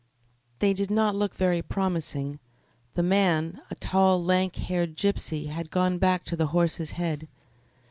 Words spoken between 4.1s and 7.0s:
lank haired gypsy, had gone back to the horse's